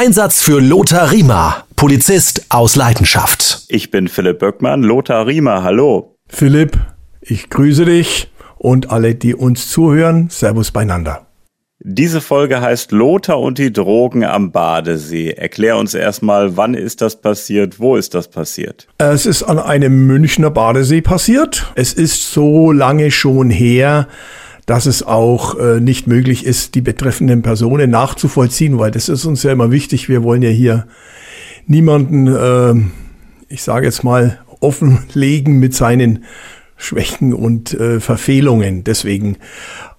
[0.00, 3.64] Einsatz für Lothar Riemer, Polizist aus Leidenschaft.
[3.66, 6.14] Ich bin Philipp Böckmann, Lothar Riemer, hallo.
[6.28, 6.78] Philipp,
[7.20, 11.26] ich grüße dich und alle, die uns zuhören, Servus beieinander.
[11.80, 15.30] Diese Folge heißt Lothar und die Drogen am Badesee.
[15.30, 18.86] Erklär uns erstmal, wann ist das passiert, wo ist das passiert?
[18.98, 21.72] Es ist an einem Münchner Badesee passiert.
[21.74, 24.06] Es ist so lange schon her,
[24.68, 29.42] dass es auch äh, nicht möglich ist, die betreffenden Personen nachzuvollziehen, weil das ist uns
[29.42, 30.10] ja immer wichtig.
[30.10, 30.86] Wir wollen ja hier
[31.66, 32.74] niemanden, äh,
[33.48, 36.24] ich sage jetzt mal, offenlegen mit seinen
[36.76, 38.84] Schwächen und äh, Verfehlungen.
[38.84, 39.38] Deswegen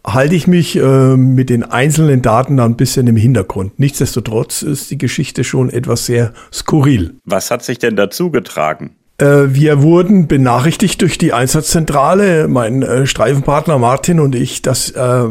[0.05, 3.79] halte ich mich äh, mit den einzelnen Daten da ein bisschen im Hintergrund.
[3.79, 7.15] Nichtsdestotrotz ist die Geschichte schon etwas sehr skurril.
[7.25, 8.91] Was hat sich denn dazu getragen?
[9.19, 15.25] Äh, wir wurden benachrichtigt durch die Einsatzzentrale, mein äh, Streifenpartner Martin und ich, dass äh,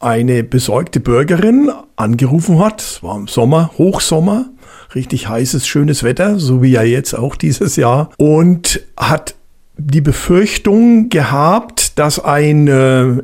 [0.00, 2.80] eine besorgte Bürgerin angerufen hat.
[2.80, 4.46] Es war im Sommer, Hochsommer,
[4.94, 8.10] richtig heißes, schönes Wetter, so wie ja jetzt auch dieses Jahr.
[8.16, 9.34] Und hat
[9.78, 12.66] die Befürchtung gehabt, dass ein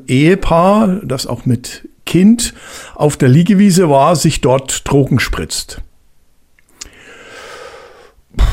[0.07, 2.53] Ehepaar, das auch mit Kind
[2.95, 5.83] auf der Liegewiese war, sich dort Drogen spritzt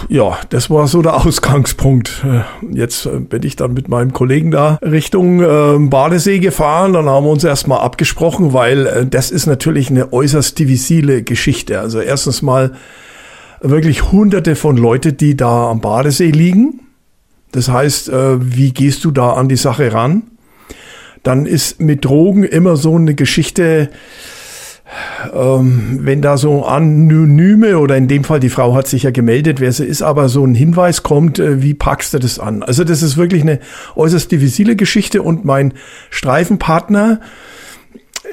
[0.08, 2.25] ja, das war so der Ausgangspunkt.
[2.25, 6.94] Äh, jetzt äh, bin ich dann mit meinem Kollegen da Richtung äh, Badesee gefahren.
[6.94, 11.80] Dann haben wir uns erstmal abgesprochen, weil äh, das ist natürlich eine äußerst diffizile Geschichte.
[11.80, 12.73] Also erstens mal
[13.61, 16.81] wirklich hunderte von Leute, die da am Badesee liegen.
[17.52, 20.22] Das heißt, wie gehst du da an die Sache ran?
[21.23, 23.89] Dann ist mit Drogen immer so eine Geschichte,
[25.34, 29.59] ähm, wenn da so anonyme oder in dem Fall die Frau hat sich ja gemeldet,
[29.59, 32.64] wer sie ist, aber so ein Hinweis kommt, äh, wie packst du das an?
[32.64, 33.59] Also das ist wirklich eine
[33.96, 35.73] äußerst diffizile Geschichte und mein
[36.09, 37.20] Streifenpartner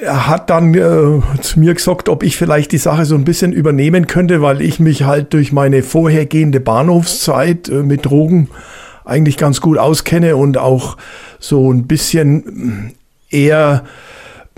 [0.05, 4.07] hat dann äh, zu mir gesagt, ob ich vielleicht die Sache so ein bisschen übernehmen
[4.07, 8.48] könnte, weil ich mich halt durch meine vorhergehende Bahnhofszeit äh, mit Drogen
[9.05, 10.97] eigentlich ganz gut auskenne und auch
[11.39, 12.95] so ein bisschen
[13.30, 13.85] eher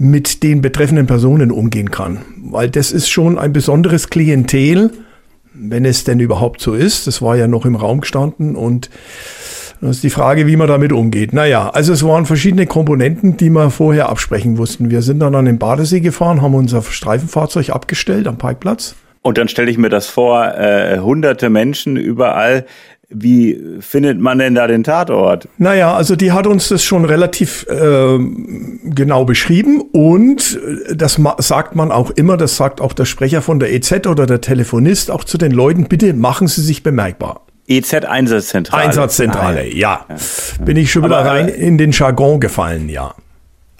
[0.00, 2.18] mit den betreffenden Personen umgehen kann.
[2.36, 4.90] Weil das ist schon ein besonderes Klientel,
[5.52, 7.06] wenn es denn überhaupt so ist.
[7.06, 8.90] Das war ja noch im Raum gestanden und
[9.80, 11.32] das ist die Frage, wie man damit umgeht.
[11.32, 14.90] Naja, also es waren verschiedene Komponenten, die wir vorher absprechen mussten.
[14.90, 18.96] Wir sind dann an den Badesee gefahren, haben unser Streifenfahrzeug abgestellt am Parkplatz.
[19.22, 22.66] Und dann stelle ich mir das vor, äh, hunderte Menschen überall.
[23.10, 25.48] Wie findet man denn da den Tatort?
[25.56, 30.60] Naja, also die hat uns das schon relativ äh, genau beschrieben und
[30.90, 34.26] äh, das sagt man auch immer, das sagt auch der Sprecher von der EZ oder
[34.26, 37.46] der Telefonist auch zu den Leuten, bitte machen Sie sich bemerkbar.
[37.66, 38.84] EZ-Einsatzzentrale.
[38.84, 40.04] Einsatzzentrale, ah, ja.
[40.08, 40.16] ja.
[40.64, 43.14] Bin ich schon wieder Aber, rein in den Jargon gefallen, ja.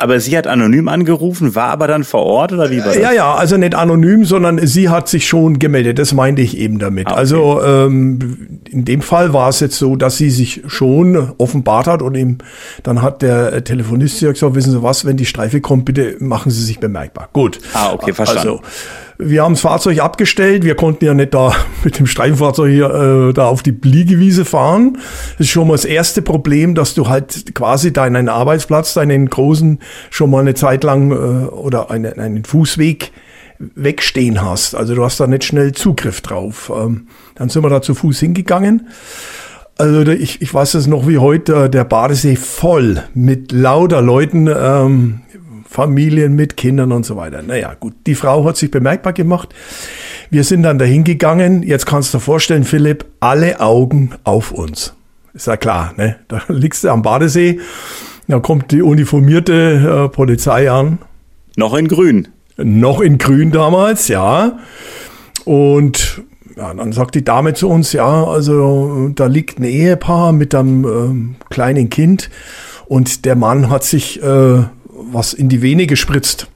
[0.00, 2.98] Aber sie hat anonym angerufen, war aber dann vor Ort oder wie war das?
[2.98, 5.98] Ja, ja, also nicht anonym, sondern sie hat sich schon gemeldet.
[5.98, 7.08] Das meinte ich eben damit.
[7.08, 7.18] Ah, okay.
[7.18, 12.02] Also ähm, in dem Fall war es jetzt so, dass sie sich schon offenbart hat
[12.02, 12.38] und ihm,
[12.84, 16.52] dann hat der Telefonist ja gesagt, wissen Sie was, wenn die Streife kommt, bitte machen
[16.52, 17.28] Sie sich bemerkbar.
[17.32, 17.58] Gut.
[17.74, 18.50] Ah, okay, verstanden.
[18.50, 18.62] Also,
[19.18, 20.64] wir haben das Fahrzeug abgestellt.
[20.64, 21.52] Wir konnten ja nicht da
[21.84, 24.98] mit dem Streifenfahrzeug hier äh, da auf die Liegewiese fahren.
[25.32, 29.80] Das ist schon mal das erste Problem, dass du halt quasi deinen Arbeitsplatz, deinen großen,
[30.10, 31.14] schon mal eine Zeit lang äh,
[31.48, 33.12] oder eine, einen Fußweg
[33.58, 34.76] wegstehen hast.
[34.76, 36.70] Also du hast da nicht schnell Zugriff drauf.
[36.74, 38.88] Ähm, dann sind wir da zu Fuß hingegangen.
[39.78, 44.48] Also ich, ich weiß es noch wie heute, der Badesee voll mit lauter Leuten.
[44.48, 45.20] Ähm,
[45.68, 47.42] Familien mit Kindern und so weiter.
[47.42, 49.54] Naja, gut, die Frau hat sich bemerkbar gemacht.
[50.30, 51.62] Wir sind dann dahin gegangen.
[51.62, 54.94] Jetzt kannst du dir vorstellen, Philipp, alle Augen auf uns.
[55.34, 56.16] Ist ja klar, ne?
[56.28, 57.60] Da liegst du am Badesee,
[58.26, 60.98] da kommt die uniformierte äh, Polizei an.
[61.56, 62.28] Noch in grün.
[62.56, 64.58] Noch in grün damals, ja.
[65.44, 66.22] Und
[66.56, 71.36] ja, dann sagt die Dame zu uns, ja, also da liegt ein Ehepaar mit einem
[71.36, 72.30] äh, kleinen Kind
[72.86, 74.62] und der Mann hat sich äh,
[74.98, 76.48] was in die Vene gespritzt,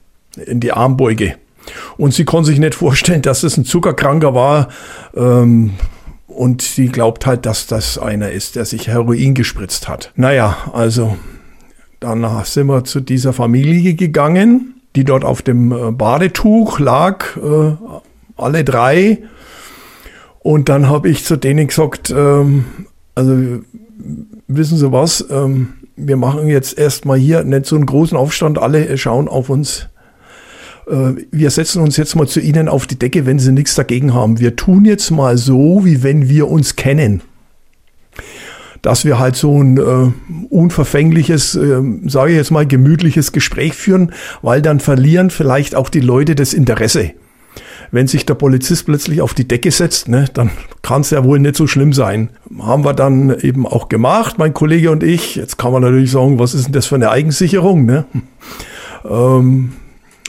[0.45, 1.35] in die Armbeuge.
[1.97, 4.69] Und sie konnte sich nicht vorstellen, dass es ein Zuckerkranker war.
[5.15, 5.71] Ähm,
[6.27, 10.11] und sie glaubt halt, dass das einer ist, der sich Heroin gespritzt hat.
[10.15, 11.17] Naja, also
[11.99, 17.75] dann sind wir zu dieser Familie gegangen, die dort auf dem äh, Badetuch lag, äh,
[18.35, 19.19] alle drei.
[20.39, 22.65] Und dann habe ich zu denen gesagt, ähm,
[23.15, 23.61] also
[24.47, 28.97] wissen Sie was, ähm, wir machen jetzt erstmal hier nicht so einen großen Aufstand, alle
[28.97, 29.87] schauen auf uns.
[30.87, 34.13] Äh, wir setzen uns jetzt mal zu Ihnen auf die Decke, wenn Sie nichts dagegen
[34.13, 34.39] haben.
[34.39, 37.21] Wir tun jetzt mal so, wie wenn wir uns kennen.
[38.81, 40.11] Dass wir halt so ein äh,
[40.49, 44.11] unverfängliches, äh, sage ich jetzt mal, gemütliches Gespräch führen,
[44.41, 47.11] weil dann verlieren vielleicht auch die Leute das Interesse
[47.93, 50.49] wenn sich der Polizist plötzlich auf die Decke setzt, ne, dann
[50.81, 52.31] kann es ja wohl nicht so schlimm sein.
[52.59, 55.35] Haben wir dann eben auch gemacht, mein Kollege und ich.
[55.35, 57.85] Jetzt kann man natürlich sagen, was ist denn das für eine Eigensicherung?
[57.85, 58.05] Ne?
[59.07, 59.73] Ähm,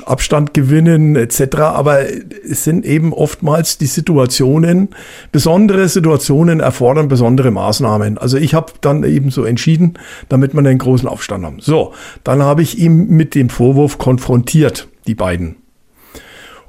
[0.05, 1.56] Abstand gewinnen etc.
[1.56, 4.90] Aber es sind eben oftmals die Situationen,
[5.32, 8.19] besondere Situationen erfordern besondere Maßnahmen.
[8.19, 9.94] Also ich habe dann eben so entschieden,
[10.28, 11.61] damit wir einen großen Aufstand haben.
[11.61, 11.94] So,
[12.25, 15.63] dann habe ich ihn mit dem Vorwurf konfrontiert, die beiden.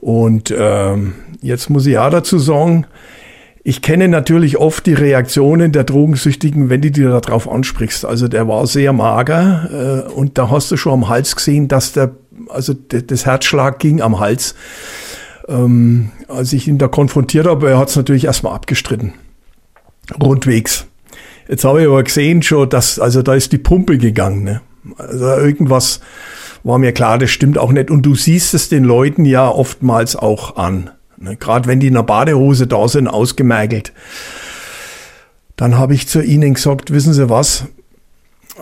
[0.06, 2.86] Und ähm, jetzt muss ich auch dazu sagen,
[3.64, 8.06] ich kenne natürlich oft die Reaktionen der Drogensüchtigen, wenn du dir darauf ansprichst.
[8.06, 11.94] Also der war sehr mager äh, und da hast du schon am Hals gesehen, dass
[11.94, 12.12] der
[12.50, 14.54] also das Herzschlag ging am Hals.
[15.48, 19.14] Ähm, als ich ihn da konfrontiert habe, er hat es natürlich erstmal abgestritten.
[20.22, 20.86] Rundwegs.
[21.48, 24.44] Jetzt habe ich aber gesehen schon, dass, also da ist die Pumpe gegangen.
[24.44, 24.62] Ne?
[25.00, 26.00] Also irgendwas
[26.66, 27.92] war mir klar, das stimmt auch nicht.
[27.92, 30.90] Und du siehst es den Leuten ja oftmals auch an.
[31.18, 31.38] Ne?
[31.38, 33.94] Gerade wenn die in der Badehose da sind, ausgemergelt.
[35.56, 37.66] Dann habe ich zu ihnen gesagt, wissen Sie was,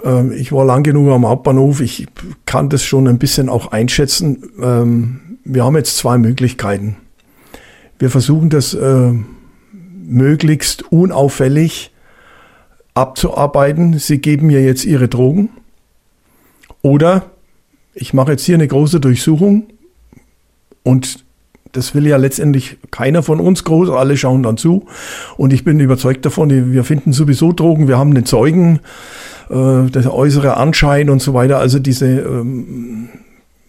[0.04, 2.08] ähm, ich war lang genug am Hauptbahnhof, ich
[2.46, 4.52] kann das schon ein bisschen auch einschätzen.
[4.62, 6.98] Ähm, wir haben jetzt zwei Möglichkeiten.
[8.00, 9.14] Wir versuchen das äh,
[10.06, 11.92] möglichst unauffällig
[12.96, 13.98] abzuarbeiten.
[13.98, 15.50] Sie geben mir jetzt Ihre Drogen.
[16.82, 17.33] Oder
[17.94, 19.68] ich mache jetzt hier eine große Durchsuchung
[20.84, 21.24] und
[21.74, 24.86] das will ja letztendlich keiner von uns groß, alle schauen dann zu.
[25.38, 28.80] Und ich bin überzeugt davon, wir finden sowieso Drogen, wir haben einen Zeugen,
[29.50, 31.58] äh, der äußere Anschein und so weiter.
[31.58, 33.10] Also diese, ähm,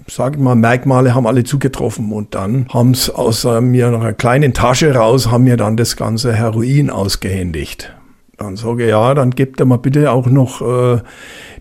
[0.06, 2.12] sage ich mal, Merkmale haben alle zugetroffen.
[2.12, 5.78] Und dann haben es aus äh, mir nach einer kleinen Tasche raus, haben mir dann
[5.78, 7.90] das ganze Heroin ausgehändigt.
[8.38, 11.00] Dann sage ich, ja, dann gebt er mal bitte auch noch äh,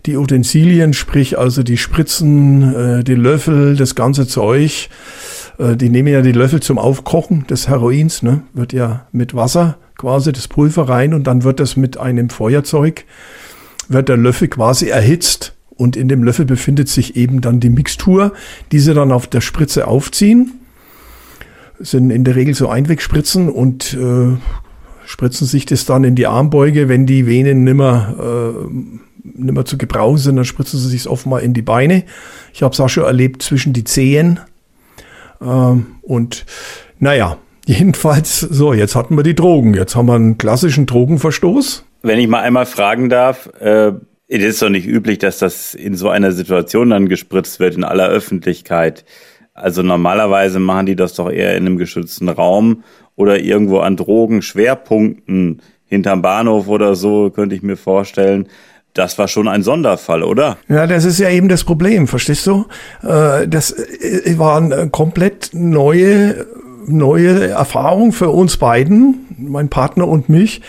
[0.06, 4.88] die Utensilien, sprich also die Spritzen, äh, die Löffel, das ganze Zeug.
[5.58, 8.42] Äh, die nehmen ja die Löffel zum Aufkochen des Heroins, ne?
[8.52, 13.04] wird ja mit Wasser quasi das Pulver rein und dann wird das mit einem Feuerzeug
[13.88, 18.32] wird der Löffel quasi erhitzt und in dem Löffel befindet sich eben dann die Mixtur,
[18.72, 20.52] die sie dann auf der Spritze aufziehen.
[21.78, 24.36] Das sind in der Regel so Einwegspritzen und äh,
[25.04, 28.14] spritzen sich das dann in die Armbeuge, wenn die Venen nimmer,
[28.64, 28.66] äh,
[29.22, 32.04] nimmer zu gebrauchen sind, dann spritzen sie sich oft mal in die Beine.
[32.52, 34.40] Ich habe es auch schon erlebt zwischen die Zehen.
[35.40, 36.44] Ähm, und
[36.98, 39.74] naja, jedenfalls, so, jetzt hatten wir die Drogen.
[39.74, 41.84] Jetzt haben wir einen klassischen Drogenverstoß.
[42.02, 43.92] Wenn ich mal einmal fragen darf, äh,
[44.26, 47.84] es ist doch nicht üblich, dass das in so einer Situation dann gespritzt wird in
[47.84, 49.04] aller Öffentlichkeit.
[49.52, 52.82] Also normalerweise machen die das doch eher in einem geschützten Raum
[53.16, 58.48] oder irgendwo an Drogenschwerpunkten hinterm Bahnhof oder so, könnte ich mir vorstellen.
[58.94, 60.56] Das war schon ein Sonderfall, oder?
[60.68, 62.66] Ja, das ist ja eben das Problem, verstehst du?
[63.02, 66.46] Äh, das äh, war eine komplett neue,
[66.86, 70.60] neue Erfahrung für uns beiden, mein Partner und mich.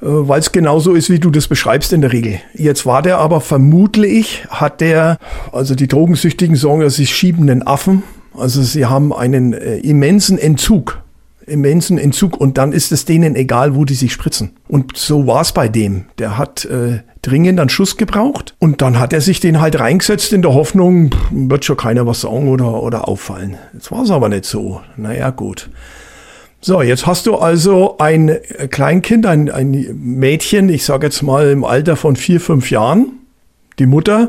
[0.00, 2.40] Äh, weil es genauso ist, wie du das beschreibst in der Regel.
[2.54, 5.18] Jetzt war der aber vermutlich, hat der,
[5.52, 8.02] also die Drogensüchtigen sagen sie schieben den Affen.
[8.34, 11.02] Also sie haben einen äh, immensen Entzug
[11.48, 14.52] immensen Entzug und dann ist es denen egal, wo die sich spritzen.
[14.68, 16.04] Und so war es bei dem.
[16.18, 20.32] Der hat äh, dringend einen Schuss gebraucht und dann hat er sich den halt reingesetzt
[20.32, 23.56] in der Hoffnung, wird schon keiner was sagen oder, oder auffallen.
[23.74, 24.80] Jetzt war es aber nicht so.
[24.96, 25.70] Naja, gut.
[26.60, 28.36] So, jetzt hast du also ein
[28.70, 33.12] Kleinkind, ein, ein Mädchen, ich sage jetzt mal im Alter von vier, fünf Jahren,
[33.78, 34.28] die Mutter,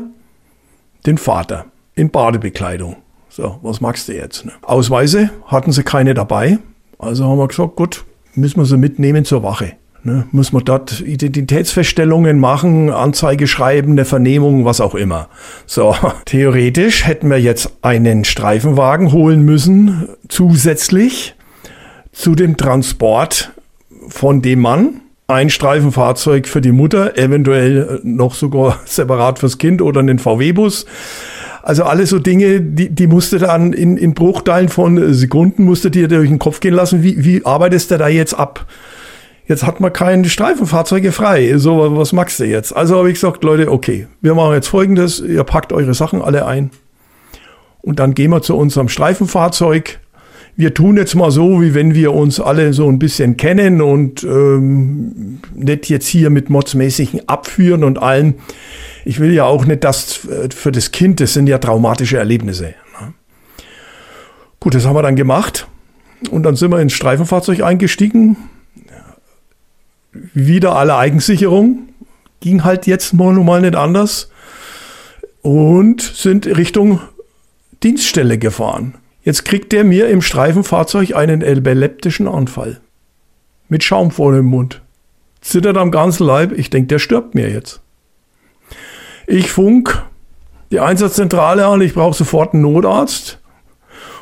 [1.06, 1.66] den Vater
[1.96, 2.96] in Badebekleidung.
[3.28, 4.44] So, was magst du jetzt?
[4.44, 4.52] Ne?
[4.62, 6.58] Ausweise hatten sie keine dabei.
[7.00, 8.04] Also haben wir gesagt, gut,
[8.34, 9.72] müssen wir sie mitnehmen zur Wache.
[10.02, 15.28] Ne, muss man dort Identitätsfeststellungen machen, Anzeige schreiben, eine Vernehmung, was auch immer.
[15.66, 21.34] So, theoretisch hätten wir jetzt einen Streifenwagen holen müssen, zusätzlich
[22.12, 23.52] zu dem Transport
[24.08, 25.02] von dem Mann.
[25.26, 30.86] Ein Streifenfahrzeug für die Mutter, eventuell noch sogar separat fürs Kind oder einen VW-Bus.
[31.62, 36.08] Also alles so Dinge, die, die musste dann in, in Bruchteilen von Sekunden musste dir
[36.08, 37.02] durch den Kopf gehen lassen.
[37.02, 38.66] Wie, wie arbeitest du da jetzt ab?
[39.46, 41.58] Jetzt hat man keine Streifenfahrzeuge frei.
[41.58, 42.74] So, was magst du jetzt?
[42.74, 45.20] Also habe ich gesagt, Leute, okay, wir machen jetzt folgendes.
[45.20, 46.70] Ihr packt eure Sachen alle ein.
[47.82, 49.99] Und dann gehen wir zu unserem Streifenfahrzeug
[50.60, 54.22] wir tun jetzt mal so, wie wenn wir uns alle so ein bisschen kennen und
[54.24, 58.34] ähm, nicht jetzt hier mit modsmäßigen Abführen und allem.
[59.06, 62.74] Ich will ja auch nicht das äh, für das Kind, das sind ja traumatische Erlebnisse.
[63.00, 63.14] Ne?
[64.60, 65.66] Gut, das haben wir dann gemacht
[66.30, 68.36] und dann sind wir ins Streifenfahrzeug eingestiegen.
[70.12, 71.88] Wieder alle Eigensicherung.
[72.40, 74.30] Ging halt jetzt mal nun mal nicht anders.
[75.40, 77.00] Und sind Richtung
[77.82, 78.99] Dienststelle gefahren.
[79.22, 82.80] Jetzt kriegt der mir im Streifenfahrzeug einen epileptischen Anfall.
[83.68, 84.82] Mit Schaum vor dem Mund.
[85.40, 86.52] Zittert am ganzen Leib.
[86.52, 87.80] Ich denke, der stirbt mir jetzt.
[89.26, 90.02] Ich funk
[90.70, 93.38] die Einsatzzentrale an, ich brauche sofort einen Notarzt.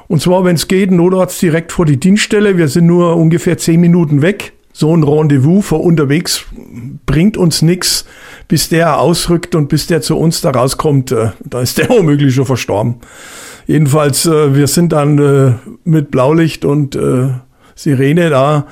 [0.07, 2.57] Und zwar, wenn es geht, Notarzt direkt vor die Dienststelle.
[2.57, 4.55] Wir sind nur ungefähr zehn Minuten weg.
[4.73, 6.45] So ein Rendezvous vor unterwegs
[7.05, 8.07] bringt uns nichts,
[8.47, 11.12] bis der ausrückt und bis der zu uns da rauskommt.
[11.12, 12.97] Äh, da ist der womöglich schon verstorben.
[13.68, 15.52] Jedenfalls, äh, wir sind dann äh,
[15.84, 16.98] mit Blaulicht und
[17.76, 18.66] Sirene da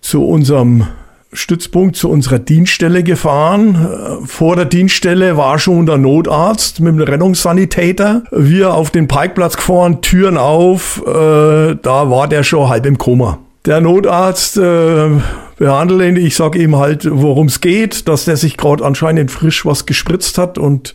[0.00, 0.86] zu unserem
[1.32, 4.24] Stützpunkt zu unserer Dienststelle gefahren.
[4.24, 8.22] Vor der Dienststelle war schon der Notarzt mit dem Rettungssanitäter.
[8.30, 13.38] Wir auf den Parkplatz gefahren, Türen auf, äh, da war der schon halb im Koma.
[13.66, 15.10] Der Notarzt äh,
[15.58, 19.66] behandelt ihn, ich sag ihm halt, worum es geht, dass der sich gerade anscheinend frisch
[19.66, 20.94] was gespritzt hat und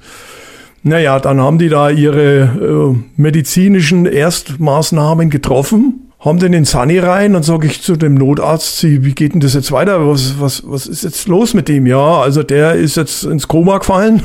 [0.84, 7.36] naja, dann haben die da ihre äh, medizinischen Erstmaßnahmen getroffen haben den in Sunny rein
[7.36, 10.08] und sage ich zu dem Notarzt, sie, wie geht denn das jetzt weiter?
[10.08, 11.88] Was, was, was ist jetzt los mit dem?
[11.88, 14.22] Ja, also der ist jetzt ins Koma gefallen.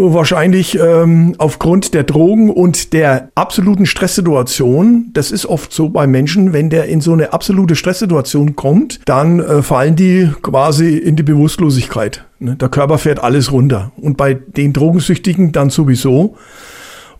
[0.00, 5.10] Wahrscheinlich ähm, aufgrund der Drogen und der absoluten Stresssituation.
[5.12, 9.40] Das ist oft so bei Menschen, wenn der in so eine absolute Stresssituation kommt, dann
[9.40, 12.24] äh, fallen die quasi in die Bewusstlosigkeit.
[12.38, 12.56] Ne?
[12.56, 13.90] Der Körper fährt alles runter.
[13.96, 16.36] Und bei den Drogensüchtigen dann sowieso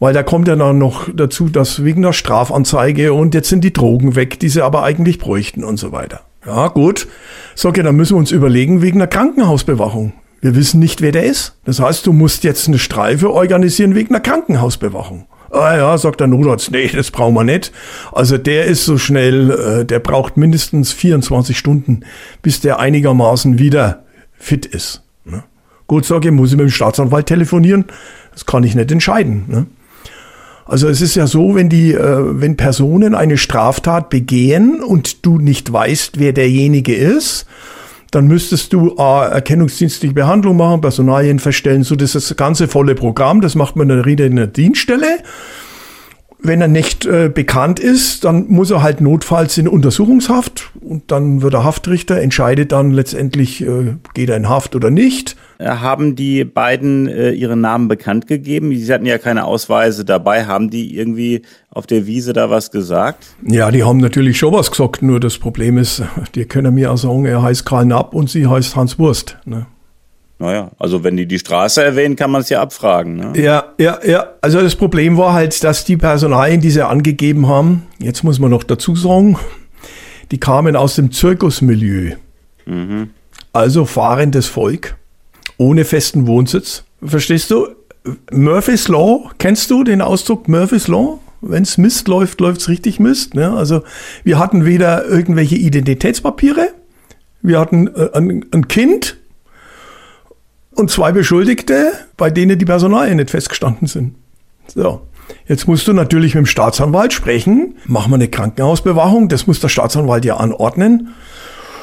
[0.00, 3.72] weil da kommt ja dann noch dazu, dass wegen der Strafanzeige und jetzt sind die
[3.72, 6.20] Drogen weg, die sie aber eigentlich bräuchten und so weiter.
[6.46, 7.08] Ja, gut.
[7.54, 10.12] Sag ja, dann müssen wir uns überlegen wegen der Krankenhausbewachung.
[10.40, 11.56] Wir wissen nicht, wer der ist.
[11.64, 15.26] Das heißt, du musst jetzt eine Streife organisieren wegen der Krankenhausbewachung.
[15.50, 17.72] Ah ja, sagt der Notarzt, nee, das brauchen wir nicht.
[18.12, 22.00] Also der ist so schnell, äh, der braucht mindestens 24 Stunden,
[22.42, 24.04] bis der einigermaßen wieder
[24.36, 25.02] fit ist.
[25.24, 25.42] Ne?
[25.86, 27.86] Gut, sag ich, muss ich mit dem Staatsanwalt telefonieren?
[28.32, 29.44] Das kann ich nicht entscheiden.
[29.48, 29.66] Ne?
[30.66, 35.38] Also es ist ja so, wenn die, äh, wenn Personen eine Straftat begehen und du
[35.38, 37.46] nicht weißt, wer derjenige ist,
[38.10, 42.94] dann müsstest du äh, erkennungsdienstliche Behandlung machen, Personalien feststellen, so das ist das ganze volle
[42.94, 43.88] Programm, das macht man
[44.26, 45.18] in der Dienststelle.
[46.40, 51.42] Wenn er nicht äh, bekannt ist, dann muss er halt notfalls in Untersuchungshaft und dann
[51.42, 55.36] wird der Haftrichter entscheidet dann letztendlich, äh, geht er in Haft oder nicht.
[55.58, 58.76] Äh, haben die beiden äh, ihre Namen bekannt gegeben?
[58.76, 60.46] Sie hatten ja keine Ausweise dabei.
[60.46, 63.26] Haben die irgendwie auf der Wiese da was gesagt?
[63.44, 65.02] Ja, die haben natürlich schon was gesagt.
[65.02, 66.02] Nur das Problem ist,
[66.36, 69.38] die können mir auch sagen, er heißt Karl Napp und sie heißt Hans Wurst.
[69.44, 69.66] Ne?
[70.40, 73.16] Naja, also wenn die die Straße erwähnen, kann man es ja abfragen.
[73.16, 73.32] Ne?
[73.34, 74.34] Ja, ja, ja.
[74.40, 78.50] Also das Problem war halt, dass die Personalien, die sie angegeben haben, jetzt muss man
[78.50, 79.36] noch dazu sagen,
[80.30, 82.14] die kamen aus dem Zirkusmilieu.
[82.66, 83.10] Mhm.
[83.52, 84.96] Also fahrendes Volk
[85.56, 86.84] ohne festen Wohnsitz.
[87.02, 87.68] Verstehst du?
[88.30, 91.18] Murphy's Law, kennst du den Ausdruck Murphy's Law?
[91.40, 93.34] Wenn es Mist läuft, läuft es richtig Mist.
[93.34, 93.50] Ne?
[93.50, 93.82] Also
[94.24, 96.70] wir hatten weder irgendwelche Identitätspapiere,
[97.42, 99.18] wir hatten äh, ein, ein Kind
[100.78, 104.14] und zwei Beschuldigte, bei denen die Personalien nicht festgestanden sind.
[104.66, 105.02] So.
[105.46, 107.74] Jetzt musst du natürlich mit dem Staatsanwalt sprechen.
[107.86, 111.14] Machen wir eine Krankenhausbewachung, das muss der Staatsanwalt ja anordnen.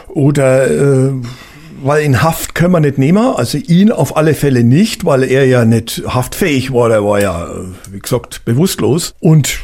[0.08, 1.12] Oder äh,
[1.84, 5.46] weil in Haft können wir nicht nehmen, also ihn auf alle Fälle nicht, weil er
[5.46, 7.48] ja nicht haftfähig war, der war ja,
[7.92, 9.14] wie gesagt, bewusstlos.
[9.20, 9.60] Und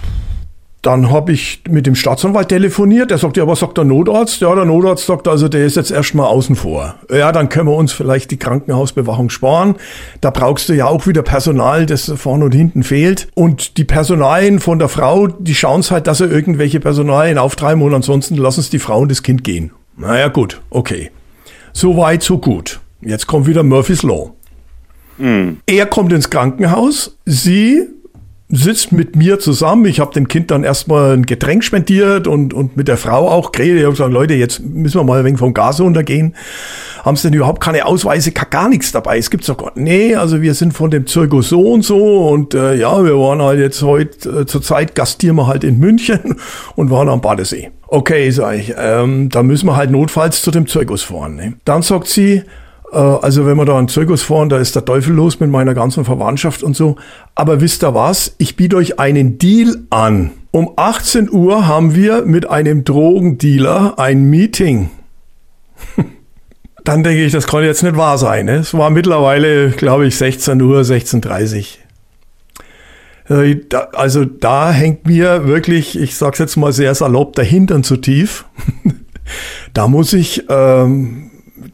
[0.82, 4.42] dann habe ich mit dem Staatsanwalt telefoniert, der sagt, ja, was sagt der Notarzt?
[4.42, 6.96] Ja, der Notarzt sagt also, der ist jetzt erstmal außen vor.
[7.12, 9.76] Ja, dann können wir uns vielleicht die Krankenhausbewachung sparen.
[10.22, 13.28] Da brauchst du ja auch wieder Personal, das vorne und hinten fehlt.
[13.36, 17.84] Und die Personalien von der Frau, die schauen es halt, dass sie irgendwelche Personalien auftreiben
[17.84, 19.72] und ansonsten lassen es die Frau und das Kind gehen.
[19.98, 21.12] Naja, gut, okay.
[21.74, 22.80] So weit, so gut.
[23.02, 24.32] Jetzt kommt wieder Murphy's Law.
[25.20, 25.58] Mhm.
[25.68, 27.88] Er kommt ins Krankenhaus, sie
[28.52, 29.86] sitzt mit mir zusammen.
[29.86, 33.52] Ich habe dem Kind dann erstmal ein Getränk spendiert und, und mit der Frau auch
[33.52, 33.78] geredet.
[33.78, 36.36] Ich habe gesagt, Leute, jetzt müssen wir mal ein wenig vom Gas runtergehen.
[37.04, 39.18] Haben sie denn überhaupt keine Ausweise, gar nichts dabei?
[39.18, 42.76] Es gibt sogar, nee, also wir sind von dem Zirkus so und so und äh,
[42.76, 46.36] ja, wir waren halt jetzt heute, äh, zur Zeit gastieren wir halt in München
[46.76, 47.72] und waren am Badesee.
[47.88, 51.36] Okay, sag ich, ähm, da müssen wir halt notfalls zu dem Zirkus fahren.
[51.36, 51.54] Ne?
[51.66, 52.44] Dann sagt sie,
[52.98, 56.06] also wenn wir da einen Zirkus fahren, da ist der Teufel los mit meiner ganzen
[56.06, 56.98] Verwandtschaft und so.
[57.36, 58.36] Aber wisst ihr was?
[58.38, 60.32] Ich biete euch einen Deal an.
[60.52, 64.90] Um 18 Uhr haben wir mit einem Drogendealer ein Meeting.
[66.84, 68.48] Dann denke ich, das kann jetzt nicht wahr sein.
[68.48, 68.56] Ne?
[68.56, 71.78] Es war mittlerweile, glaube ich, 16 Uhr, 16.30
[73.30, 73.44] Uhr.
[73.44, 73.62] Äh,
[73.94, 78.46] also da hängt mir wirklich, ich sag's jetzt mal sehr salopp, der Hintern zu tief.
[79.74, 81.31] da muss ich ähm,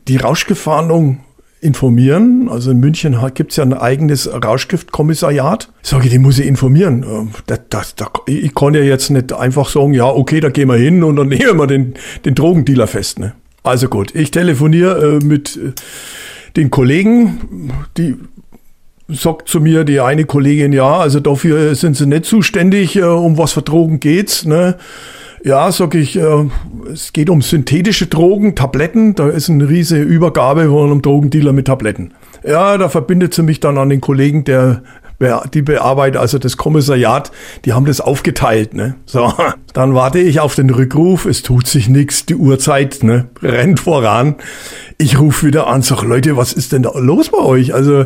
[0.07, 1.19] die Rauschgefahndung
[1.59, 2.49] informieren.
[2.49, 5.69] Also in München gibt es ja ein eigenes Rauschgiftkommissariat.
[5.81, 7.31] Sage ich, die muss ich informieren.
[7.47, 10.75] Das, das, das, ich kann ja jetzt nicht einfach sagen, ja, okay, da gehen wir
[10.75, 11.95] hin und dann nehmen wir den,
[12.25, 13.19] den Drogendealer fest.
[13.19, 13.33] Ne?
[13.63, 15.73] Also gut, ich telefoniere äh, mit äh,
[16.55, 18.15] den Kollegen, die
[19.09, 23.37] sagt zu mir die eine Kollegin, ja, also dafür sind sie nicht zuständig, äh, um
[23.37, 24.45] was für Drogen geht's.
[24.45, 24.77] Ne?
[25.43, 26.45] Ja, sag ich, äh,
[26.91, 29.15] es geht um synthetische Drogen, Tabletten.
[29.15, 32.13] Da ist eine riesige Übergabe von einem Drogendealer mit Tabletten.
[32.43, 34.81] Ja, da verbindet sie mich dann an den Kollegen, der
[35.53, 37.31] die bearbeitet, also das Kommissariat,
[37.65, 38.73] die haben das aufgeteilt.
[38.73, 38.95] Ne?
[39.05, 39.33] So,
[39.73, 44.35] dann warte ich auf den Rückruf, es tut sich nichts, die Uhrzeit ne, rennt voran.
[44.97, 47.73] Ich rufe wieder an, sag Leute, was ist denn da los bei euch?
[47.73, 48.05] Also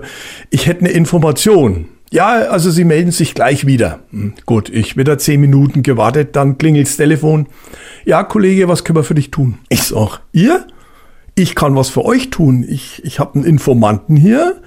[0.49, 1.87] ich hätte eine Information.
[2.13, 3.99] Ja, also Sie melden sich gleich wieder.
[4.11, 7.47] Hm, gut, ich wieder zehn Minuten gewartet, dann klingelt's Telefon.
[8.03, 9.59] Ja, Kollege, was können wir für dich tun?
[9.69, 10.67] Ich sag, ihr?
[11.35, 12.65] Ich kann was für euch tun.
[12.67, 14.61] Ich, ich habe einen Informanten hier,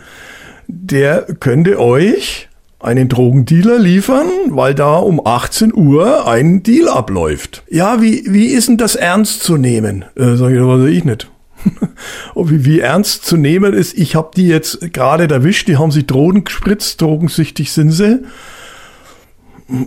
[0.69, 2.49] der könnte euch
[2.81, 7.63] einen Drogendealer liefern, weil da um 18 Uhr ein Deal abläuft.
[7.69, 10.07] Ja, wie, wie ist denn das ernst zu nehmen?
[10.17, 11.31] Äh, sag ich, was weiß ich nicht.
[12.35, 16.07] wie, wie ernst zu nehmen ist, ich habe die jetzt gerade erwischt, die haben sich
[16.07, 18.21] Drogen gespritzt, drogensüchtig sind sie.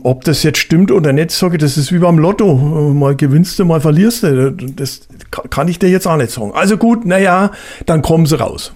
[0.04, 2.56] Ob das jetzt stimmt oder nicht, sage ich, das ist wie beim Lotto.
[2.56, 4.52] Mal gewinnst du, mal verlierst du.
[4.52, 6.52] Das kann ich dir jetzt auch nicht sagen.
[6.54, 7.52] Also gut, naja,
[7.86, 8.74] dann kommen sie raus.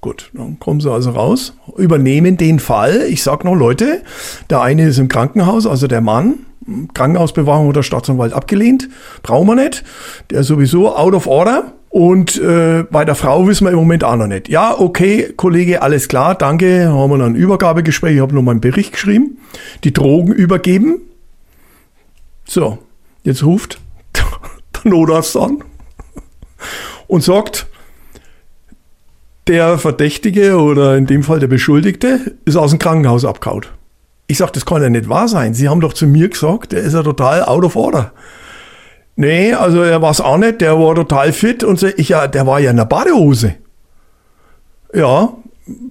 [0.00, 3.02] Gut, dann kommen sie also raus, übernehmen den Fall.
[3.10, 4.02] Ich sag noch, Leute,
[4.48, 6.46] der eine ist im Krankenhaus, also der Mann,
[6.94, 8.88] Krankenhausbewahrung oder Staatsanwalt abgelehnt,
[9.22, 9.84] brauchen wir nicht.
[10.30, 11.74] Der ist sowieso out of order.
[11.90, 14.48] Und äh, bei der Frau wissen wir im Moment auch noch nicht.
[14.48, 16.88] Ja, okay, Kollege, alles klar, danke.
[16.88, 19.38] Haben wir noch ein Übergabegespräch, ich habe noch mal einen Bericht geschrieben.
[19.82, 21.00] Die Drogen übergeben.
[22.44, 22.78] So,
[23.24, 23.80] jetzt ruft
[24.84, 25.64] der Notarzt an
[27.08, 27.66] und sagt,
[29.48, 33.66] der Verdächtige oder in dem Fall der Beschuldigte ist aus dem Krankenhaus abgehauen.
[34.28, 35.54] Ich sage, das kann ja nicht wahr sein.
[35.54, 38.12] Sie haben doch zu mir gesagt, der ist ja total out of order.
[39.16, 42.26] Nee, also er war es auch nicht, der war total fit und so, ich ja,
[42.26, 43.56] der war ja in der Badehose.
[44.94, 45.34] Ja,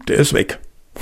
[0.07, 0.59] der ist weg.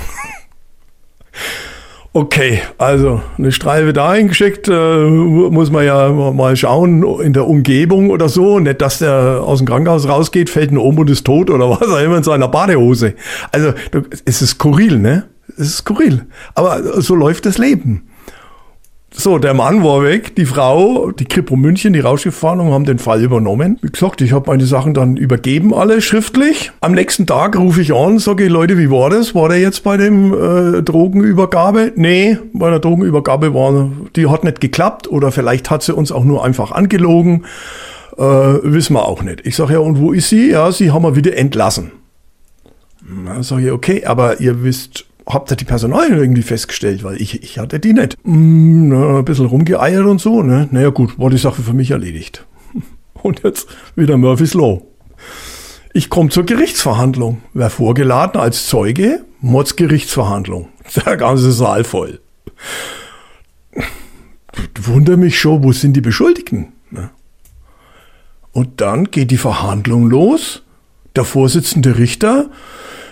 [2.12, 8.10] okay, also eine Streife dahin geschickt, äh, muss man ja mal schauen in der Umgebung
[8.10, 8.58] oder so.
[8.58, 11.88] Nicht, dass der aus dem Krankenhaus rausgeht, fällt ihn um und ist tot oder was
[11.88, 13.14] auch immer in seiner Badehose.
[13.52, 13.72] Also
[14.24, 15.28] es ist skurril, ne?
[15.56, 16.26] Es ist skurril.
[16.54, 18.07] Aber so läuft das Leben.
[19.20, 23.20] So, der Mann war weg, die Frau, die Kripo München, die Rauschgiftfahndung haben den Fall
[23.20, 23.76] übernommen.
[23.82, 26.70] Wie gesagt, ich habe meine Sachen dann übergeben, alle schriftlich.
[26.80, 29.34] Am nächsten Tag rufe ich an, sage ich, Leute, wie war das?
[29.34, 31.94] War der jetzt bei dem äh, Drogenübergabe?
[31.96, 36.24] Nee, bei der Drogenübergabe war, die hat nicht geklappt oder vielleicht hat sie uns auch
[36.24, 37.44] nur einfach angelogen.
[38.16, 39.44] Äh, wissen wir auch nicht.
[39.44, 40.52] Ich sage ja, und wo ist sie?
[40.52, 41.90] Ja, sie haben wir wieder entlassen.
[43.04, 47.42] Na, sage ich, okay, aber ihr wisst habt ihr die Personalien irgendwie festgestellt, weil ich,
[47.42, 48.16] ich hatte die nicht.
[48.24, 50.68] Mm, na, ein bisschen rumgeeiert und so, ne?
[50.70, 52.46] Naja gut, war die Sache für mich erledigt.
[53.22, 54.82] Und jetzt wieder Murphy's Law.
[55.92, 57.42] Ich komme zur Gerichtsverhandlung.
[57.52, 59.24] Wer vorgeladen als Zeuge?
[59.40, 60.68] Mods Gerichtsverhandlung.
[61.06, 62.20] Der ganze Saal voll.
[64.80, 66.72] Wunder mich schon, wo sind die Beschuldigten?
[68.52, 70.62] Und dann geht die Verhandlung los.
[71.14, 72.50] Der Vorsitzende Richter,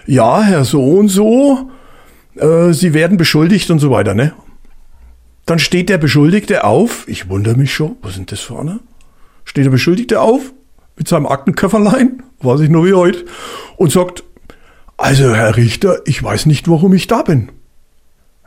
[0.07, 1.70] ja, Herr so und so,
[2.37, 4.33] äh, sie werden beschuldigt und so weiter, ne?
[5.46, 8.81] Dann steht der Beschuldigte auf, ich wundere mich schon, was sind das für eine?
[9.44, 10.53] Steht der Beschuldigte auf
[10.96, 13.25] mit seinem Aktenköfferlein, weiß ich nur wie heute,
[13.77, 14.25] und sagt,
[14.96, 17.51] also Herr Richter, ich weiß nicht, warum ich da bin.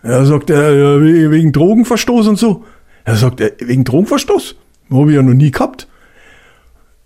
[0.02, 2.64] Er sagt, er, wegen Drogenverstoß und so.
[3.04, 4.56] Er sagt, wegen Drogenverstoß?
[4.92, 5.88] Habe ich ja noch nie gehabt.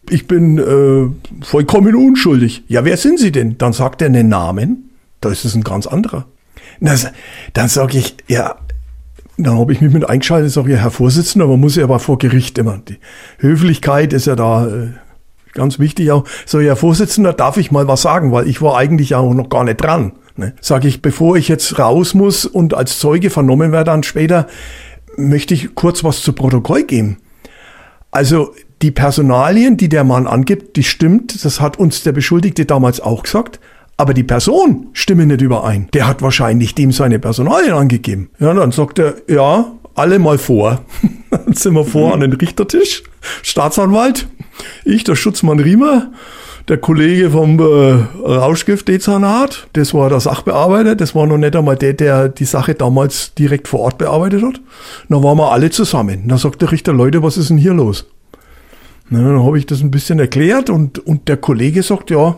[0.09, 2.63] Ich bin äh, vollkommen unschuldig.
[2.67, 3.57] Ja, wer sind Sie denn?
[3.57, 4.89] Dann sagt er einen Namen.
[5.21, 6.25] Da ist es ein ganz anderer.
[6.79, 7.07] Das,
[7.53, 8.55] dann sage ich, ja,
[9.37, 12.17] dann habe ich mich mit eingeschaltet, sage ich, Herr Vorsitzender, man muss ja aber vor
[12.17, 12.77] Gericht immer.
[12.77, 12.99] Die
[13.39, 14.89] Höflichkeit ist ja da äh,
[15.53, 16.25] ganz wichtig auch.
[16.45, 19.63] So, Herr Vorsitzender, darf ich mal was sagen, weil ich war eigentlich auch noch gar
[19.63, 20.13] nicht dran.
[20.35, 20.53] Ne?
[20.61, 24.47] Sage ich, bevor ich jetzt raus muss und als Zeuge vernommen werde dann später,
[25.15, 27.17] möchte ich kurz was zu Protokoll geben.
[28.11, 32.99] Also die Personalien, die der Mann angibt, die stimmt, das hat uns der Beschuldigte damals
[32.99, 33.59] auch gesagt
[33.97, 35.87] aber die Person stimmen nicht überein.
[35.93, 38.29] Der hat wahrscheinlich dem seine Personalien angegeben.
[38.39, 40.81] Ja, dann sagt er, ja, alle mal vor.
[41.29, 42.13] dann sind wir vor mhm.
[42.13, 43.03] an den Richtertisch,
[43.41, 44.27] Staatsanwalt,
[44.85, 46.11] ich, der Schutzmann Riemer,
[46.67, 51.93] der Kollege vom äh, Rauschgift-Dezernat, das war der Sachbearbeiter, das war noch nicht einmal der,
[51.93, 54.61] der die Sache damals direkt vor Ort bearbeitet hat.
[55.09, 56.27] Dann waren wir alle zusammen.
[56.27, 58.05] Dann sagt der Richter, Leute, was ist denn hier los?
[59.09, 62.37] Na, dann habe ich das ein bisschen erklärt und, und der Kollege sagt, ja,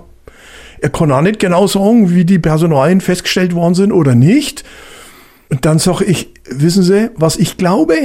[0.79, 4.63] er kann auch nicht genau sagen, wie die Personalien festgestellt worden sind oder nicht.
[5.49, 7.95] Und dann sage ich, wissen Sie, was ich glaube?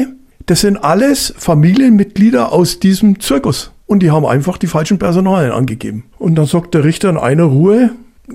[0.46, 3.72] Das sind alles Familienmitglieder aus diesem Zirkus.
[3.86, 6.04] Und die haben einfach die falschen Personalien angegeben.
[6.18, 7.90] Und dann sagt der Richter in einer Ruhe,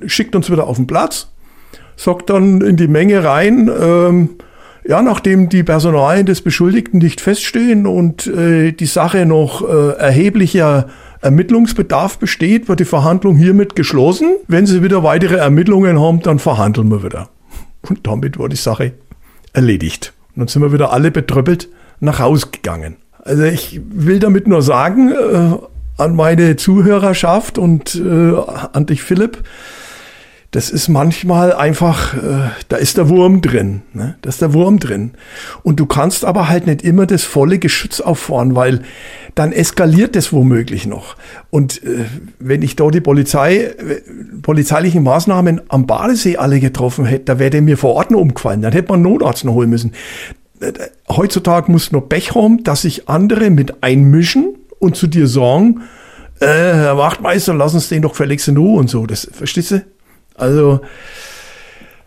[0.06, 1.30] schickt uns wieder auf den Platz,
[1.96, 4.30] sagt dann in die Menge rein, ähm,
[4.88, 10.88] ja, nachdem die Personalien des Beschuldigten nicht feststehen und äh, die Sache noch äh, erheblicher
[11.26, 14.38] Ermittlungsbedarf besteht, wird die Verhandlung hiermit geschlossen.
[14.48, 17.30] Wenn Sie wieder weitere Ermittlungen haben, dann verhandeln wir wieder.
[17.82, 18.94] Und damit war die Sache
[19.52, 20.14] erledigt.
[20.36, 21.68] Und dann sind wir wieder alle betröppelt
[22.00, 22.98] nach Hause gegangen.
[23.20, 25.58] Also ich will damit nur sagen, äh,
[25.98, 28.34] an meine Zuhörerschaft und äh,
[28.74, 29.44] an dich, Philipp,
[30.56, 33.82] das ist manchmal einfach, äh, da ist der Wurm drin.
[33.92, 34.16] Ne?
[34.22, 35.12] Da ist der Wurm drin.
[35.64, 38.80] Und du kannst aber halt nicht immer das volle Geschütz auffahren, weil
[39.36, 41.18] dann eskaliert das womöglich noch.
[41.50, 42.06] Und äh,
[42.40, 44.02] wenn ich da die Polizei, äh,
[44.44, 48.62] polizeilichen Maßnahmen am Badesee alle getroffen hätte, da wäre mir vor Ort noch umgefallen.
[48.62, 49.92] Dann hätte man einen Notarzt noch holen müssen.
[50.62, 50.72] Äh,
[51.10, 55.82] heutzutage muss nur Pech haben, dass sich andere mit einmischen und zu dir sagen,
[56.40, 59.06] äh, Herr Wachtmeister, lass uns den doch verlegst in Ruhe und so.
[59.06, 59.82] Das, verstehst du?
[60.36, 60.82] Also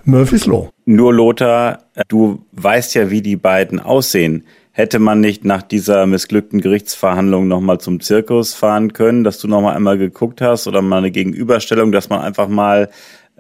[0.05, 0.71] Murphy's Law.
[0.87, 4.45] Nur Lothar, du weißt ja, wie die beiden aussehen.
[4.73, 9.75] Hätte man nicht nach dieser missglückten Gerichtsverhandlung nochmal zum Zirkus fahren können, dass du nochmal
[9.75, 12.89] einmal geguckt hast oder mal eine Gegenüberstellung, dass man einfach mal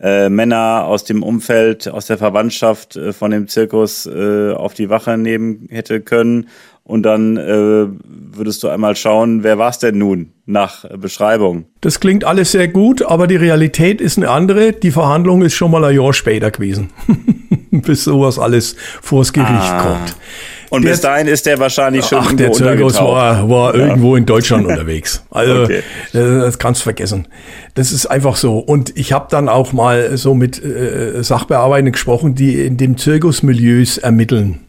[0.00, 4.90] äh, Männer aus dem Umfeld, aus der Verwandtschaft äh, von dem Zirkus äh, auf die
[4.90, 6.48] Wache nehmen hätte können
[6.88, 7.86] und dann äh,
[8.34, 11.66] würdest du einmal schauen, wer war es denn nun nach Beschreibung?
[11.82, 14.72] Das klingt alles sehr gut, aber die Realität ist eine andere.
[14.72, 16.88] Die Verhandlung ist schon mal ein Jahr später gewesen,
[17.70, 19.82] bis sowas alles vors Gericht ah.
[19.82, 20.16] kommt.
[20.70, 23.86] Und der, bis dahin ist der wahrscheinlich schon Ach, der Zirkus war, war ja.
[23.86, 25.22] irgendwo in Deutschland unterwegs.
[25.30, 25.82] Also okay.
[26.14, 27.28] das kannst du vergessen.
[27.74, 28.58] Das ist einfach so.
[28.58, 33.98] Und ich habe dann auch mal so mit äh, Sachbearbeitern gesprochen, die in dem Zirkusmilieus
[33.98, 34.60] ermitteln.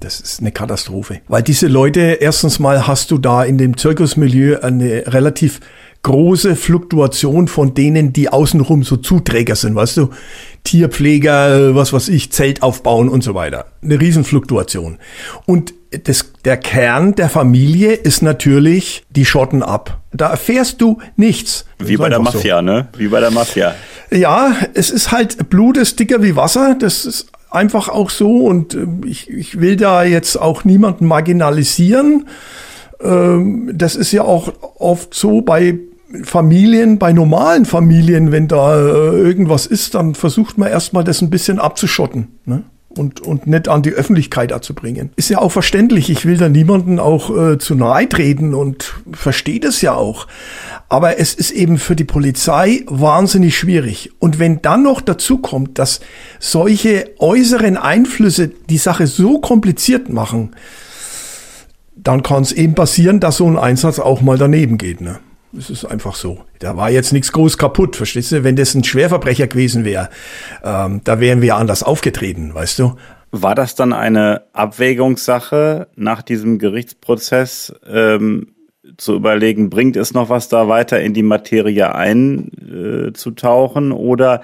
[0.00, 1.20] Das ist eine Katastrophe.
[1.28, 5.60] Weil diese Leute, erstens mal hast du da in dem Zirkusmilieu eine relativ
[6.02, 10.10] große Fluktuation von denen, die außenrum so Zuträger sind, weißt du?
[10.64, 13.66] Tierpfleger, was weiß ich, Zelt aufbauen und so weiter.
[13.82, 14.98] Eine Riesenfluktuation.
[15.46, 15.74] Und
[16.04, 20.00] das, der Kern der Familie ist natürlich die Schotten ab.
[20.12, 21.66] Da erfährst du nichts.
[21.78, 22.62] Wie bei der Mafia, so.
[22.62, 22.88] ne?
[22.96, 23.74] Wie bei der Mafia.
[24.10, 26.76] Ja, es ist halt Blut ist dicker wie Wasser.
[26.78, 32.28] Das ist einfach auch so und äh, ich, ich will da jetzt auch niemanden marginalisieren.
[33.00, 35.78] Ähm, das ist ja auch oft so bei
[36.24, 41.30] Familien, bei normalen Familien, wenn da äh, irgendwas ist, dann versucht man erstmal das ein
[41.30, 42.38] bisschen abzuschotten.
[42.44, 42.64] Ne?
[42.96, 45.10] Und, und nicht an die Öffentlichkeit dazu bringen.
[45.16, 46.10] Ist ja auch verständlich.
[46.10, 50.26] Ich will da niemanden auch äh, zu nahe treten und verstehe das ja auch.
[50.88, 54.10] Aber es ist eben für die Polizei wahnsinnig schwierig.
[54.18, 56.00] Und wenn dann noch dazu kommt, dass
[56.38, 60.54] solche äußeren Einflüsse die Sache so kompliziert machen,
[61.96, 65.00] dann kann es eben passieren, dass so ein Einsatz auch mal daneben geht.
[65.00, 65.18] Ne?
[65.56, 66.40] Es ist einfach so.
[66.60, 68.42] Da war jetzt nichts groß kaputt, verstehst du?
[68.42, 70.08] Wenn das ein Schwerverbrecher gewesen wäre,
[70.64, 72.96] ähm, da wären wir anders aufgetreten, weißt du?
[73.32, 78.54] War das dann eine Abwägungssache nach diesem Gerichtsprozess ähm,
[78.96, 84.42] zu überlegen, bringt es noch was da weiter in die Materie einzutauchen äh, oder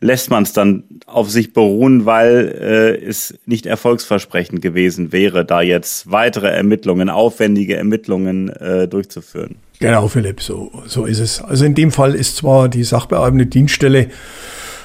[0.00, 5.60] lässt man es dann auf sich beruhen, weil äh, es nicht erfolgsversprechend gewesen wäre, da
[5.60, 9.56] jetzt weitere Ermittlungen, aufwendige Ermittlungen äh, durchzuführen?
[9.80, 11.40] Genau, Philipp, so, so ist es.
[11.40, 14.08] Also in dem Fall ist zwar die sachbearbeitende Dienststelle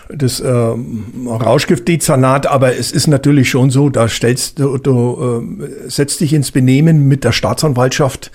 [0.08, 6.22] das äh, Rauschgiftdezernat, aber es ist natürlich schon so, da stellst du, du äh, setzt
[6.22, 8.32] dich ins Benehmen mit der Staatsanwaltschaft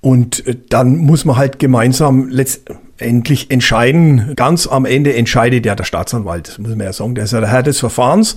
[0.00, 4.32] und äh, dann muss man halt gemeinsam letztendlich endlich entscheiden.
[4.36, 7.14] Ganz am Ende entscheidet ja der Staatsanwalt, muss man ja sagen.
[7.14, 8.36] Der ist ja der Herr des Verfahrens.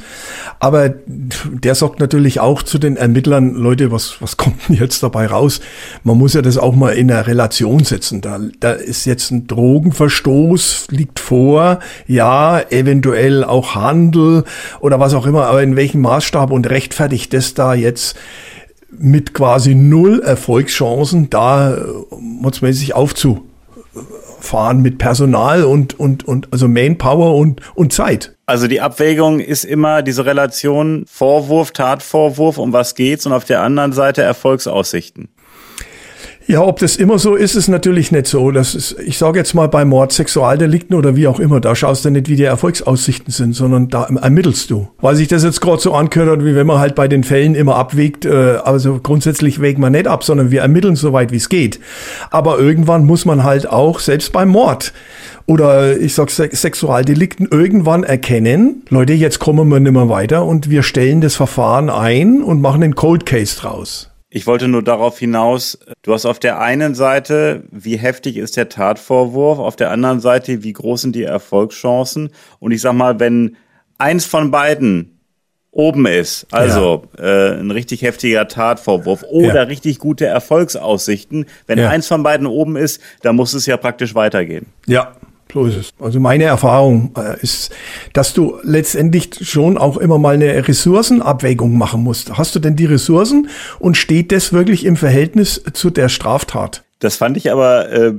[0.60, 5.28] Aber der sagt natürlich auch zu den Ermittlern, Leute, was, was kommt denn jetzt dabei
[5.28, 5.62] raus?
[6.04, 8.22] Man muss ja das auch mal in eine Relation setzen.
[8.22, 11.80] Da, da ist jetzt ein Drogenverstoß, liegt vor.
[12.08, 14.44] Ja, eventuell auch Handel
[14.80, 15.46] oder was auch immer.
[15.48, 18.18] Aber in welchem Maßstab und rechtfertigt das da jetzt
[19.00, 21.78] mit quasi null Erfolgschancen da
[22.20, 23.46] motzmäßig aufzu,
[24.46, 28.36] fahren mit Personal und, und, und also Manpower und, und Zeit.
[28.46, 33.62] Also die Abwägung ist immer diese Relation Vorwurf, Tatvorwurf, um was geht's und auf der
[33.62, 35.30] anderen Seite Erfolgsaussichten.
[36.48, 38.52] Ja, ob das immer so ist, ist natürlich nicht so.
[38.52, 42.06] Das ist, ich sage jetzt mal bei Mord, Sexualdelikten oder wie auch immer, da schaust
[42.06, 44.88] du nicht, wie die Erfolgsaussichten sind, sondern da ermittelst du.
[45.02, 47.78] Weil sich das jetzt gerade so angehört, wie wenn man halt bei den Fällen immer
[47.78, 51.50] abwägt, äh, also grundsätzlich wägen wir nicht ab, sondern wir ermitteln so weit, wie es
[51.50, 51.80] geht.
[52.30, 54.94] Aber irgendwann muss man halt auch, selbst beim Mord
[55.48, 60.84] oder ich sag Sexualdelikten, irgendwann erkennen, Leute, jetzt kommen wir nicht mehr weiter und wir
[60.84, 64.12] stellen das Verfahren ein und machen einen Cold Case draus.
[64.36, 68.68] Ich wollte nur darauf hinaus, du hast auf der einen Seite, wie heftig ist der
[68.68, 72.32] Tatvorwurf, auf der anderen Seite, wie groß sind die Erfolgschancen.
[72.60, 73.56] Und ich sag mal, wenn
[73.98, 75.22] eins von beiden
[75.72, 77.24] oben ist, also ja.
[77.24, 79.64] äh, ein richtig heftiger Tatvorwurf oder ja.
[79.64, 81.88] richtig gute Erfolgsaussichten, wenn ja.
[81.88, 84.66] eins von beiden oben ist, dann muss es ja praktisch weitergehen.
[84.86, 85.16] Ja,
[85.56, 85.94] so ist es.
[86.00, 87.72] Also meine Erfahrung äh, ist,
[88.12, 92.38] dass du letztendlich schon auch immer mal eine Ressourcenabwägung machen musst.
[92.38, 93.48] Hast du denn die Ressourcen
[93.80, 96.84] und steht das wirklich im Verhältnis zu der Straftat?
[97.00, 98.14] Das fand ich aber äh,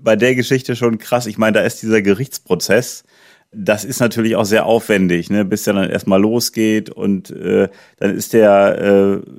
[0.00, 1.26] bei der Geschichte schon krass.
[1.26, 3.04] Ich meine, da ist dieser Gerichtsprozess.
[3.52, 5.44] Das ist natürlich auch sehr aufwendig, ne?
[5.44, 7.68] bis der dann erstmal losgeht und äh,
[7.98, 9.30] dann ist der äh,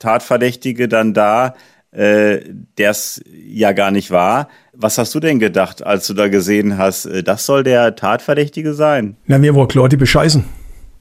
[0.00, 1.54] Tatverdächtige dann da,
[1.92, 2.40] äh,
[2.76, 4.48] der es ja gar nicht war
[4.80, 8.72] was hast du denn gedacht, als du da gesehen hast, äh, das soll der Tatverdächtige
[8.72, 9.16] sein?
[9.26, 10.44] Na, mir war klar, die bescheißen.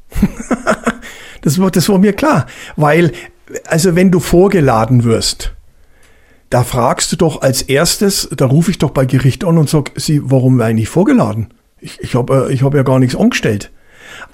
[1.41, 2.47] das, war, das war mir klar.
[2.75, 3.11] Weil,
[3.67, 5.53] also wenn du vorgeladen wirst,
[6.49, 9.91] da fragst du doch als erstes, da rufe ich doch bei Gericht an und sag,
[9.95, 11.53] sie, warum eigentlich vorgeladen?
[11.79, 13.71] Ich, ich habe äh, ich hab ja gar nichts angestellt.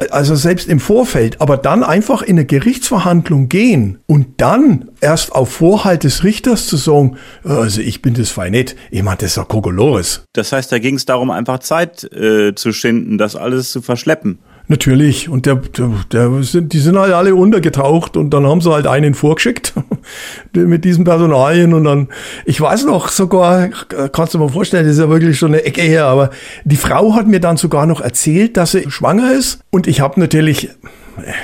[0.09, 5.51] Also selbst im Vorfeld, aber dann einfach in eine Gerichtsverhandlung gehen und dann erst auf
[5.51, 9.37] Vorhalt des Richters zu sagen, also ich bin das fein nicht, ich meine, das ist
[9.37, 10.23] ja Kokolores.
[10.33, 14.39] Das heißt, da ging es darum, einfach Zeit äh, zu schinden, das alles zu verschleppen.
[14.67, 15.27] Natürlich.
[15.27, 18.87] Und der, der, der sind, die sind halt alle untergetaucht und dann haben sie halt
[18.87, 19.73] einen vorgeschickt
[20.53, 22.07] mit diesen Personalien und dann,
[22.45, 23.67] ich weiß noch sogar,
[24.13, 26.29] kannst du mir vorstellen, das ist ja wirklich schon eine Ecke her, aber
[26.63, 30.19] die Frau hat mir dann sogar noch erzählt, dass sie schwanger ist und ich habe
[30.19, 30.69] natürlich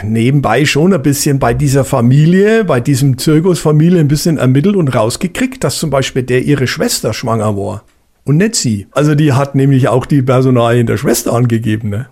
[0.03, 5.63] nebenbei schon ein bisschen bei dieser Familie, bei diesem Zirkusfamilie ein bisschen ermittelt und rausgekriegt,
[5.63, 7.83] dass zum Beispiel der ihre Schwester schwanger war
[8.23, 8.87] und nicht sie.
[8.91, 12.07] Also die hat nämlich auch die Personalien der Schwester angegeben, ne?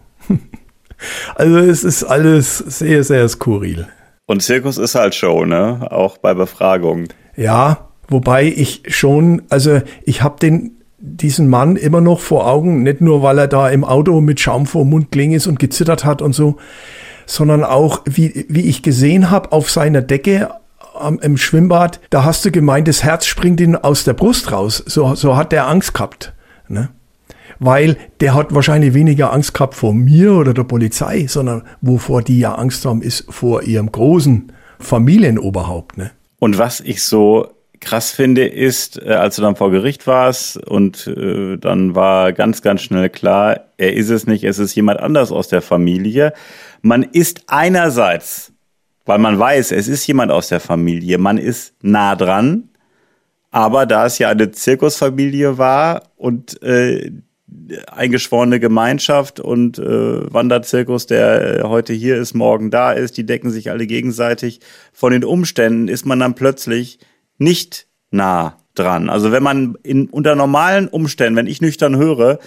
[1.36, 3.88] Also es ist alles sehr, sehr skurril.
[4.26, 5.88] Und Zirkus ist halt Show, ne?
[5.90, 7.08] Auch bei Befragungen.
[7.36, 13.02] Ja, wobei ich schon, also ich habe den diesen Mann immer noch vor Augen, nicht
[13.02, 16.22] nur weil er da im Auto mit Schaum vor Mund kling ist und gezittert hat
[16.22, 16.58] und so,
[17.28, 20.50] sondern auch wie, wie ich gesehen habe auf seiner Decke
[20.96, 24.84] am, im Schwimmbad, da hast du gemeint, das Herz springt ihm aus der Brust raus.
[24.88, 26.34] So, so hat der Angst gehabt.
[26.68, 26.90] Ne?
[27.60, 32.40] Weil der hat wahrscheinlich weniger Angst gehabt vor mir oder der Polizei, sondern wovor die
[32.40, 35.98] ja Angst haben, ist vor ihrem großen Familienoberhaupt.
[35.98, 36.12] Ne?
[36.40, 37.48] Und was ich so
[37.80, 42.62] krass finde, ist, äh, als du dann vor Gericht warst und äh, dann war ganz,
[42.62, 46.34] ganz schnell klar, er ist es nicht, es ist jemand anders aus der Familie.
[46.82, 48.52] Man ist einerseits,
[49.06, 52.70] weil man weiß, es ist jemand aus der Familie, man ist nah dran,
[53.52, 57.12] aber da es ja eine Zirkusfamilie war und äh,
[57.92, 63.52] eingeschworene Gemeinschaft und äh, Wanderzirkus, der äh, heute hier ist, morgen da ist, die decken
[63.52, 64.60] sich alle gegenseitig.
[64.92, 67.00] Von den Umständen ist man dann plötzlich
[67.38, 69.10] nicht nah dran.
[69.10, 72.40] Also wenn man in, unter normalen Umständen, wenn ich nüchtern höre,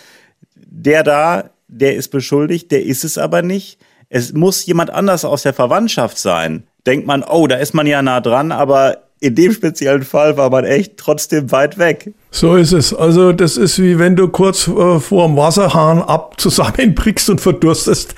[0.54, 3.78] der da, der ist beschuldigt, der ist es aber nicht.
[4.08, 6.64] Es muss jemand anders aus der Verwandtschaft sein.
[6.86, 10.48] Denkt man, oh, da ist man ja nah dran, aber in dem speziellen Fall war
[10.48, 12.12] man echt trotzdem weit weg.
[12.30, 12.94] So ist es.
[12.94, 18.14] Also das ist wie wenn du kurz äh, vor dem Wasserhahn ab zusammenbrickst und verdurstest.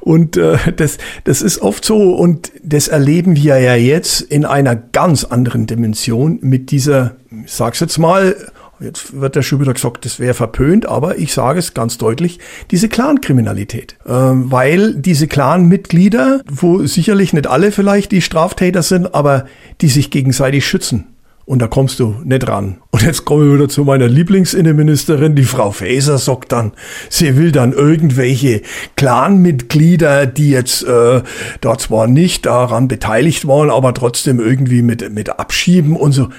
[0.00, 4.76] Und äh, das, das ist oft so und das erleben wir ja jetzt in einer
[4.76, 8.36] ganz anderen Dimension mit dieser, ich sag's jetzt mal,
[8.80, 12.40] Jetzt wird ja schon wieder gesagt, das wäre verpönt, aber ich sage es ganz deutlich,
[12.70, 13.96] diese Clan-Kriminalität.
[14.06, 19.46] Ähm, weil diese Clan-Mitglieder, wo sicherlich nicht alle vielleicht die Straftäter sind, aber
[19.80, 21.06] die sich gegenseitig schützen.
[21.46, 22.78] Und da kommst du nicht ran.
[22.90, 26.72] Und jetzt komme ich wieder zu meiner Lieblingsinnenministerin, die Frau Faeser sagt dann,
[27.10, 28.62] sie will dann irgendwelche
[28.96, 31.22] Clanmitglieder, die jetzt äh,
[31.60, 36.30] da zwar nicht daran beteiligt waren, aber trotzdem irgendwie mit, mit abschieben und so.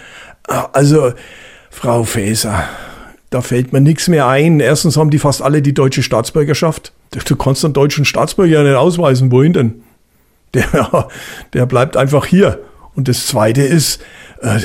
[0.47, 1.13] Also
[1.75, 2.63] Frau Faeser,
[3.31, 4.61] da fällt mir nichts mehr ein.
[4.61, 6.93] Erstens haben die fast alle die deutsche Staatsbürgerschaft.
[7.27, 9.29] Du kannst einen deutschen Staatsbürger nicht ausweisen.
[9.29, 9.83] Wohin denn?
[10.53, 11.09] Der,
[11.53, 12.61] der bleibt einfach hier.
[12.95, 14.01] Und das Zweite ist,
[14.39, 14.61] äh,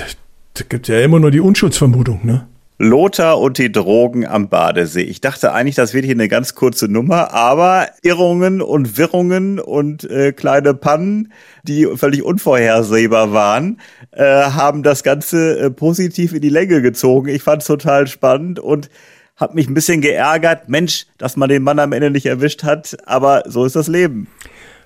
[0.54, 2.20] da gibt ja immer nur die Unschuldsvermutung.
[2.22, 2.46] Ne?
[2.82, 5.02] Lothar und die Drogen am Badesee.
[5.02, 10.10] Ich dachte eigentlich, das wird hier eine ganz kurze Nummer, aber Irrungen und Wirrungen und
[10.10, 11.30] äh, kleine Pannen,
[11.62, 17.28] die völlig unvorhersehbar waren, äh, haben das Ganze äh, positiv in die Länge gezogen.
[17.28, 18.88] Ich fand es total spannend und
[19.36, 20.70] habe mich ein bisschen geärgert.
[20.70, 24.26] Mensch, dass man den Mann am Ende nicht erwischt hat, aber so ist das Leben.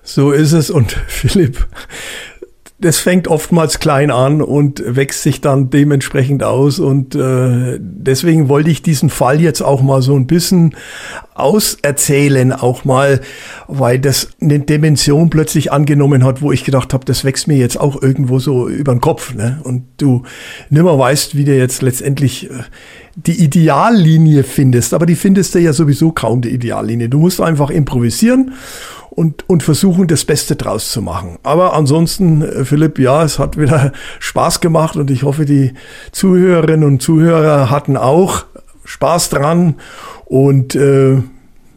[0.03, 1.65] So ist es und Philipp,
[2.77, 6.79] das fängt oftmals klein an und wächst sich dann dementsprechend aus.
[6.79, 10.75] Und äh, deswegen wollte ich diesen Fall jetzt auch mal so ein bisschen
[11.35, 13.21] auserzählen, auch mal,
[13.69, 17.79] weil das eine Dimension plötzlich angenommen hat, wo ich gedacht habe, das wächst mir jetzt
[17.79, 19.33] auch irgendwo so über den Kopf.
[19.33, 19.61] Ne?
[19.63, 20.23] Und du
[20.69, 22.55] nimmer weißt, wie du jetzt letztendlich äh,
[23.15, 24.93] die Ideallinie findest.
[24.93, 27.07] Aber die findest du ja sowieso kaum, die Ideallinie.
[27.07, 28.51] Du musst einfach improvisieren
[29.09, 31.37] und, und versuchen, das Beste draus zu machen.
[31.43, 35.73] Aber ansonsten, äh, Philipp, ja, es hat wieder Spaß gemacht und ich hoffe, die
[36.11, 38.45] Zuhörerinnen und Zuhörer hatten auch
[38.83, 39.75] Spaß dran
[40.25, 41.21] und äh,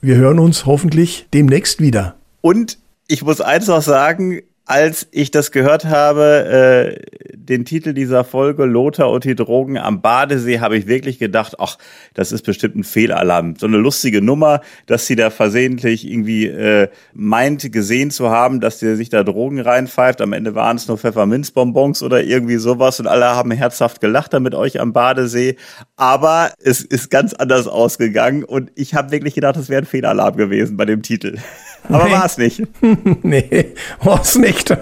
[0.00, 2.16] wir hören uns hoffentlich demnächst wieder.
[2.40, 8.22] Und ich muss eins noch sagen, als ich das gehört habe, äh, den Titel dieser
[8.22, 11.78] Folge Lothar und die Drogen am Badesee, habe ich wirklich gedacht, ach,
[12.12, 13.56] das ist bestimmt ein Fehlalarm.
[13.56, 18.78] So eine lustige Nummer, dass sie da versehentlich irgendwie äh, meint, gesehen zu haben, dass
[18.78, 20.20] der sich da Drogen reinpfeift.
[20.20, 24.40] Am Ende waren es nur Pfefferminzbonbons oder irgendwie sowas und alle haben herzhaft gelacht da
[24.40, 25.56] mit euch am Badesee.
[25.96, 30.36] Aber es ist ganz anders ausgegangen und ich habe wirklich gedacht, das wäre ein Fehlalarm
[30.36, 31.38] gewesen bei dem Titel.
[31.84, 32.12] Aber nee.
[32.12, 32.62] war es nicht.
[33.22, 34.76] nee, war es nicht.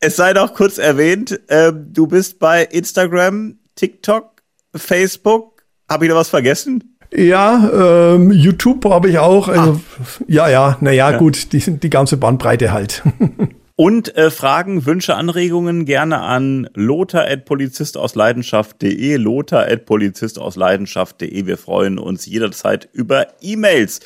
[0.00, 4.42] es sei noch kurz erwähnt, äh, du bist bei Instagram, TikTok,
[4.74, 5.62] Facebook.
[5.88, 6.96] Habe ich da was vergessen?
[7.12, 9.48] Ja, ähm, YouTube habe ich auch.
[9.48, 9.80] Also, ah.
[10.28, 11.18] Ja, ja, naja, ja.
[11.18, 13.02] gut, die, die ganze Bandbreite halt.
[13.80, 21.46] Und äh, Fragen, Wünsche, Anregungen gerne an lothar.polizistausleidenschaft.de, lothar.polizistausleidenschaft.de.
[21.46, 24.00] Wir freuen uns jederzeit über E-Mails.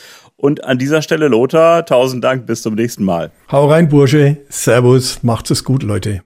[0.44, 3.30] Und an dieser Stelle, Lothar, tausend Dank, bis zum nächsten Mal.
[3.50, 4.36] Hau rein, Bursche.
[4.50, 6.20] Servus, macht's es gut, Leute.